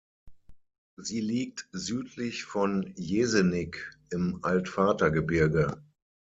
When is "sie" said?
0.97-1.21